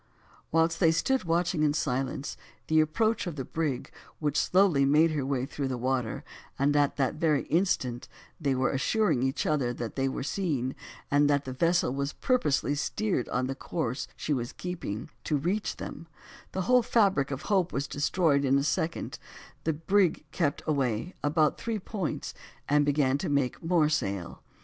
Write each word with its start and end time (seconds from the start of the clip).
Whilst 0.51 0.79
they 0.79 0.91
stood 0.91 1.25
watching 1.25 1.61
in 1.61 1.75
silence 1.75 2.35
the 2.65 2.79
approach 2.81 3.27
of 3.27 3.35
the 3.35 3.45
brig, 3.45 3.91
which 4.17 4.35
slowly 4.35 4.83
made 4.83 5.11
her 5.11 5.23
way 5.23 5.45
through 5.45 5.67
the 5.67 5.77
water, 5.77 6.23
and 6.57 6.75
at 6.75 6.95
the 6.97 7.11
very 7.11 7.43
instant 7.53 8.07
that 8.39 8.43
they 8.49 8.55
were 8.55 8.71
assuring 8.71 9.21
each 9.21 9.45
other 9.45 9.73
that 9.75 9.95
they 9.95 10.09
were 10.09 10.23
seen, 10.23 10.73
and 11.11 11.29
that 11.29 11.45
the 11.45 11.53
vessel 11.53 11.93
was 11.93 12.13
purposely 12.13 12.73
steered 12.73 13.29
on 13.29 13.45
the 13.45 13.53
course 13.53 14.07
she 14.17 14.33
was 14.33 14.53
keeping, 14.53 15.11
to 15.23 15.37
reach 15.37 15.75
them, 15.75 16.07
the 16.51 16.63
whole 16.63 16.81
fabric 16.81 17.29
of 17.29 17.43
hope 17.43 17.71
was 17.71 17.85
destroyed 17.87 18.43
in 18.43 18.57
a 18.57 18.63
second; 18.63 19.19
the 19.65 19.73
brig 19.73 20.25
kept 20.31 20.63
away 20.65 21.13
about 21.23 21.59
three 21.61 21.77
points, 21.77 22.33
and 22.67 22.87
began 22.87 23.19
to 23.19 23.29
make 23.29 23.61
more 23.61 23.87
sail. 23.87 24.41